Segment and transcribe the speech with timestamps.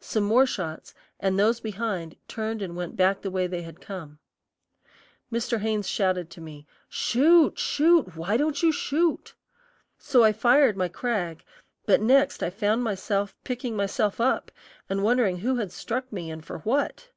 [0.00, 4.18] Some more shots, and those behind turned and went back the way they had come.
[5.30, 5.60] Mr.
[5.60, 9.34] Haynes shouted to me, "Shoot, shoot; why don't you shoot!"
[9.98, 11.44] So I fired my Krag,
[11.84, 14.50] but next I found myself picking myself up
[14.88, 17.10] and wondering who had struck me and for what.